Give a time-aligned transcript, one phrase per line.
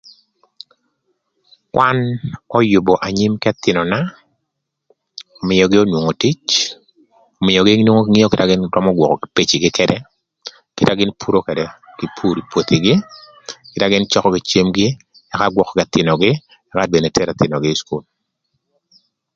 [1.73, 1.97] Kwan
[2.57, 3.99] öyübö anyim k'ëthïnöna
[5.43, 6.45] ömïögï onwongo tic,
[7.41, 9.97] ömïögï nongo ngeo kite gïn römö gwökö pecigï këdë,
[10.75, 11.65] kite na gïn puro këdë,
[11.97, 12.95] kï pur ï pwothigï,
[13.71, 14.87] kite gïn cökö kï cemgï,
[15.33, 16.31] ëka gwökö k'ëthïnögï
[16.71, 18.03] ëka bene thero ëthïnögï ï cukul